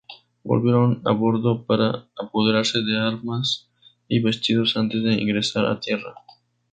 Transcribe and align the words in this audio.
Volvieron 0.43 1.03
a 1.05 1.11
bordo 1.11 1.63
para 1.67 2.07
apoderarse 2.17 2.81
de 2.81 2.97
armas 2.97 3.69
y 4.07 4.19
vestidos 4.19 4.75
antes 4.75 5.03
de 5.03 5.13
ingresar 5.13 5.67
a 5.67 5.79
tierra. 5.79 6.15